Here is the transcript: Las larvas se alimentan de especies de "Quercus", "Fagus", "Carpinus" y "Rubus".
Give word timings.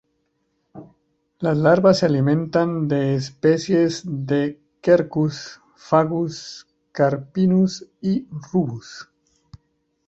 Las 1.37 1.55
larvas 1.59 1.99
se 1.99 2.07
alimentan 2.07 2.87
de 2.87 3.13
especies 3.13 4.01
de 4.03 4.59
"Quercus", 4.81 5.61
"Fagus", 5.75 6.65
"Carpinus" 6.91 7.85
y 8.01 8.27
"Rubus". 8.51 9.07